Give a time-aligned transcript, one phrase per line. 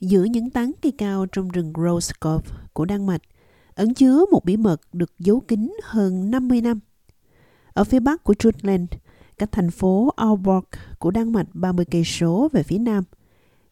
[0.00, 3.22] giữa những tán cây cao trong rừng Roseskov của Đan Mạch
[3.74, 6.80] ẩn chứa một bí mật được giấu kín hơn 50 năm.
[7.72, 8.86] Ở phía bắc của Jutland,
[9.38, 10.64] cách thành phố Aalborg
[10.98, 13.04] của Đan Mạch 30 cây số về phía nam,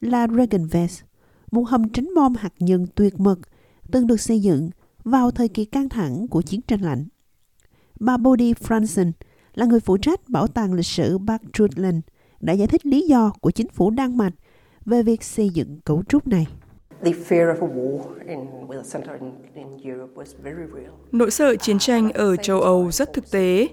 [0.00, 1.02] là Regenvest,
[1.50, 3.38] một hầm tránh bom hạt nhân tuyệt mật
[3.90, 4.70] từng được xây dựng
[5.04, 7.06] vào thời kỳ căng thẳng của chiến tranh lạnh.
[8.00, 9.12] Bà Bodie Franson,
[9.54, 12.00] là người phụ trách bảo tàng lịch sử Bắc Jutland
[12.40, 14.34] đã giải thích lý do của chính phủ Đan Mạch
[14.86, 16.46] về việc xây dựng cấu trúc này.
[21.12, 23.68] Nỗi sợ chiến tranh ở châu Âu rất thực tế.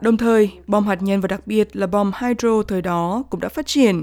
[0.00, 3.48] Đồng thời, bom hạt nhân và đặc biệt là bom hydro thời đó cũng đã
[3.48, 4.02] phát triển.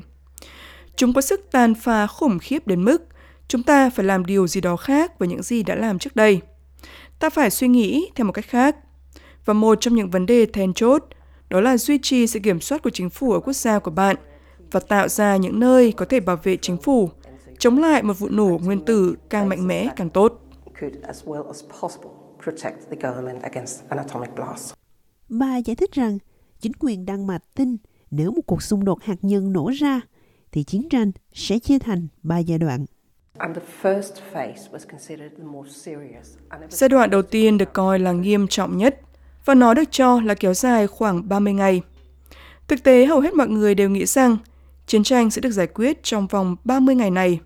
[0.96, 3.04] Chúng có sức tàn phá khủng khiếp đến mức
[3.48, 6.42] chúng ta phải làm điều gì đó khác với những gì đã làm trước đây.
[7.20, 8.76] Ta phải suy nghĩ theo một cách khác.
[9.46, 11.04] Và một trong những vấn đề then chốt
[11.50, 14.16] đó là duy trì sự kiểm soát của chính phủ ở quốc gia của bạn
[14.72, 17.10] và tạo ra những nơi có thể bảo vệ chính phủ,
[17.60, 20.42] chống lại một vụ nổ nguyên tử càng mạnh mẽ càng tốt.
[25.30, 26.18] Bà giải thích rằng
[26.60, 27.78] chính quyền Đan Mạch tin
[28.12, 30.02] nếu một cuộc xung đột hạt nhân nổ ra
[30.52, 32.86] thì chiến tranh sẽ chia thành ba giai đoạn.
[36.70, 39.00] Giai đoạn đầu tiên được coi là nghiêm trọng nhất
[39.46, 41.82] và nó được cho là kéo dài khoảng 30 ngày.
[42.68, 44.38] Thực tế, hầu hết mọi người đều nghĩ rằng
[44.92, 47.40] chiến tranh sẽ được giải quyết trong vòng 30 ngày này.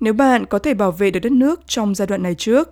[0.00, 2.70] Nếu bạn có thể bảo vệ được đất nước trong giai đoạn này trước,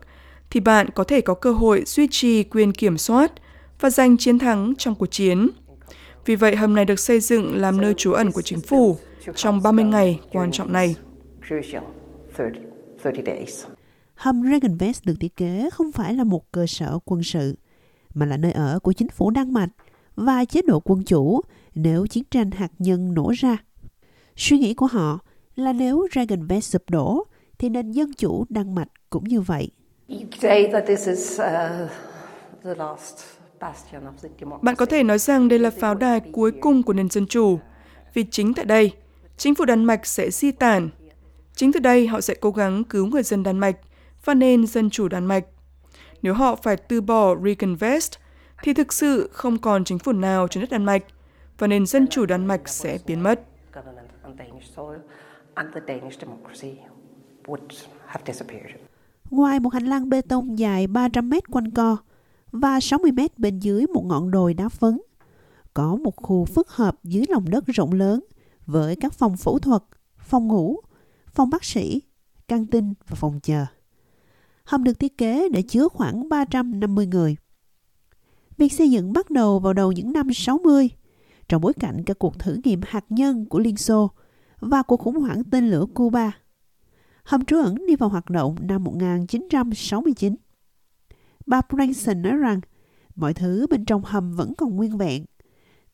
[0.51, 3.33] thì bạn có thể có cơ hội duy trì quyền kiểm soát
[3.81, 5.49] và giành chiến thắng trong cuộc chiến.
[6.25, 8.97] Vì vậy, hầm này được xây dựng làm nơi trú ẩn của chính phủ
[9.35, 10.97] trong 30 ngày quan trọng này.
[14.15, 17.57] Hầm Regenvest được thiết kế không phải là một cơ sở quân sự,
[18.15, 19.71] mà là nơi ở của chính phủ Đan Mạch
[20.17, 21.41] và chế độ quân chủ
[21.75, 23.66] nếu chiến tranh hạt nhân nổ ra.
[24.37, 25.19] Suy nghĩ của họ
[25.57, 27.27] là nếu Regenvest sụp đổ,
[27.59, 29.71] thì nền dân chủ Đan Mạch cũng như vậy.
[34.63, 37.59] Bạn có thể nói rằng đây là pháo đài cuối cùng của nền dân chủ,
[38.15, 38.93] vì chính tại đây,
[39.37, 40.91] chính phủ Đan Mạch sẽ di tản.
[41.55, 43.77] Chính từ đây họ sẽ cố gắng cứu người dân Đan Mạch
[44.25, 45.45] và nền dân chủ Đan Mạch.
[46.23, 48.13] Nếu họ phải từ bỏ Regenvest,
[48.63, 51.05] thì thực sự không còn chính phủ nào trên đất Đan Mạch
[51.59, 53.41] và nền dân chủ Đan Mạch sẽ biến mất.
[59.31, 61.97] Ngoài một hành lang bê tông dài 300 mét quanh co
[62.53, 65.01] và 60 mét bên dưới một ngọn đồi đá phấn,
[65.75, 68.21] có một khu phức hợp dưới lòng đất rộng lớn
[68.67, 69.83] với các phòng phẫu thuật,
[70.19, 70.77] phòng ngủ,
[71.29, 72.03] phòng bác sĩ,
[72.49, 73.67] căng tin và phòng chờ.
[74.65, 77.37] Hầm được thiết kế để chứa khoảng 350 người.
[78.57, 80.89] Việc xây dựng bắt đầu vào đầu những năm 60,
[81.49, 84.11] trong bối cảnh các cuộc thử nghiệm hạt nhân của Liên Xô
[84.61, 86.33] và cuộc khủng hoảng tên lửa Cuba.
[87.25, 90.37] Hầm trú ẩn đi vào hoạt động năm 1969.
[91.47, 92.61] Bà Branson nói rằng
[93.15, 95.25] mọi thứ bên trong hầm vẫn còn nguyên vẹn,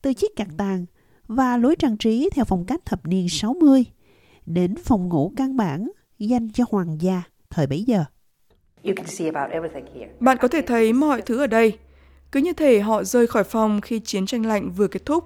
[0.03, 0.87] từ chiếc cạc tàng
[1.29, 3.85] và lối trang trí theo phong cách thập niên 60
[4.47, 8.05] đến phòng ngủ căn bản dành cho hoàng gia thời bấy giờ.
[10.21, 11.79] Bạn có thể thấy mọi thứ ở đây.
[12.33, 15.25] Cứ như thể họ rời khỏi phòng khi chiến tranh lạnh vừa kết thúc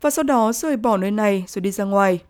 [0.00, 2.20] và sau đó rời bỏ nơi này rồi đi ra ngoài.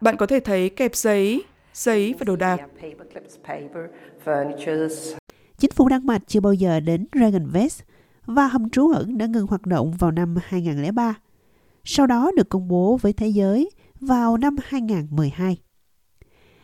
[0.00, 1.42] Bạn có thể thấy kẹp giấy,
[1.74, 2.60] giấy và đồ đạc.
[5.58, 7.82] Chính phủ Đan Mạch chưa bao giờ đến Regenvest
[8.26, 11.14] và hầm trú ẩn đã ngừng hoạt động vào năm 2003.
[11.84, 15.58] Sau đó được công bố với thế giới vào năm 2012.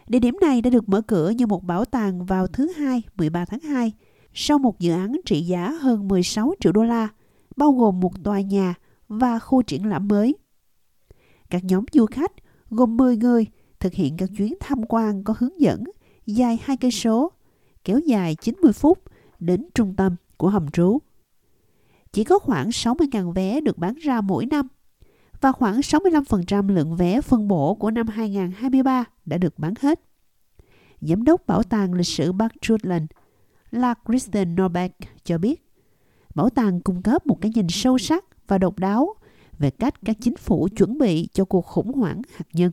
[0.06, 3.44] Địa điểm này đã được mở cửa như một bảo tàng vào thứ Hai, 13
[3.44, 3.92] tháng 2,
[4.34, 7.08] sau một dự án trị giá hơn 16 triệu đô la,
[7.56, 8.74] bao gồm một tòa nhà
[9.08, 10.34] và khu triển lãm mới.
[11.50, 12.32] Các nhóm du khách
[12.76, 13.46] gồm 10 người
[13.80, 15.84] thực hiện các chuyến tham quan có hướng dẫn
[16.26, 17.32] dài 2 cây số,
[17.84, 19.02] kéo dài 90 phút
[19.38, 20.98] đến trung tâm của hầm trú.
[22.12, 24.68] Chỉ có khoảng 60.000 vé được bán ra mỗi năm
[25.40, 30.00] và khoảng 65% lượng vé phân bổ của năm 2023 đã được bán hết.
[31.00, 33.06] Giám đốc Bảo tàng lịch sử Bắc Jutland
[33.70, 34.94] là Kristen Norbeck
[35.24, 35.66] cho biết,
[36.34, 39.14] bảo tàng cung cấp một cái nhìn sâu sắc và độc đáo
[39.58, 42.70] về cách các chính phủ chuẩn bị cho cuộc khủng hoảng hạt nhân.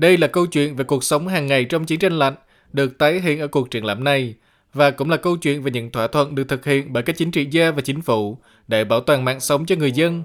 [0.00, 2.34] Đây là câu chuyện về cuộc sống hàng ngày trong chiến tranh lạnh,
[2.72, 4.34] được tái hiện ở cuộc triển lãm này,
[4.72, 7.30] và cũng là câu chuyện về những thỏa thuận được thực hiện bởi các chính
[7.30, 8.38] trị gia và chính phủ
[8.68, 10.22] để bảo toàn mạng sống cho người dân.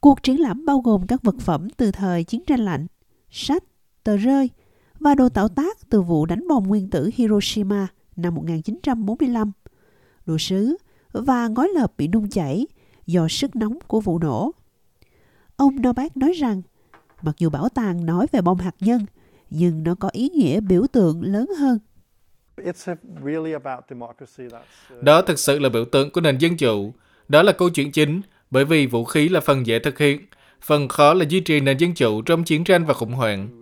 [0.00, 2.86] Cuộc triển lãm bao gồm các vật phẩm từ thời chiến tranh lạnh,
[3.30, 3.64] sách,
[4.04, 4.50] tờ rơi
[5.02, 9.52] và đồ tạo tác từ vụ đánh bom nguyên tử Hiroshima năm 1945,
[10.26, 10.76] đồ sứ
[11.12, 12.66] và ngói lợp bị nung chảy
[13.06, 14.50] do sức nóng của vụ nổ.
[15.56, 16.62] Ông Novak nói rằng,
[17.22, 19.06] mặc dù bảo tàng nói về bom hạt nhân,
[19.50, 21.78] nhưng nó có ý nghĩa biểu tượng lớn hơn.
[25.02, 26.92] Đó thực sự là biểu tượng của nền dân chủ.
[27.28, 28.20] Đó là câu chuyện chính,
[28.50, 30.20] bởi vì vũ khí là phần dễ thực hiện.
[30.62, 33.61] Phần khó là duy trì nền dân chủ trong chiến tranh và khủng hoảng.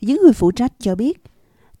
[0.00, 1.22] Những người phụ trách cho biết,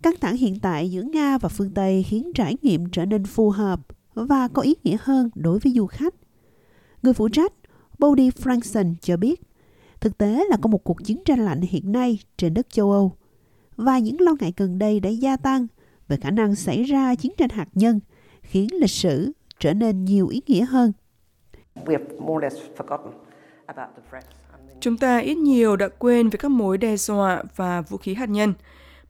[0.02, 3.50] căng thẳng hiện tại giữa Nga và phương Tây khiến trải nghiệm trở nên phù
[3.50, 3.80] hợp
[4.14, 6.14] và có ý nghĩa hơn đối với du khách.
[7.02, 7.52] Người phụ trách
[7.98, 9.42] Bodie Frankson cho biết,
[10.00, 13.12] thực tế là có một cuộc chiến tranh lạnh hiện nay trên đất châu Âu
[13.76, 15.66] và những lo ngại gần đây đã gia tăng
[16.08, 18.00] về khả năng xảy ra chiến tranh hạt nhân,
[18.42, 20.92] khiến lịch sử trở nên nhiều ý nghĩa hơn.
[24.82, 28.28] Chúng ta ít nhiều đã quên về các mối đe dọa và vũ khí hạt
[28.28, 28.54] nhân.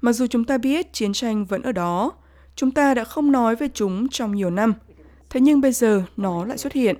[0.01, 2.13] Mặc dù chúng ta biết chiến tranh vẫn ở đó,
[2.57, 4.75] chúng ta đã không nói về chúng trong nhiều năm.
[5.31, 6.97] Thế nhưng bây giờ nó lại xuất hiện.